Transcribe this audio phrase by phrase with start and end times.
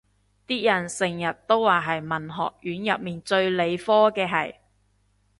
[0.47, 4.57] 啲人成日都話係文學院入面最理科嘅系